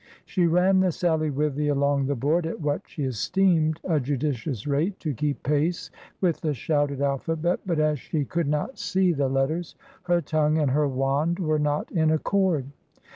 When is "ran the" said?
0.47-0.87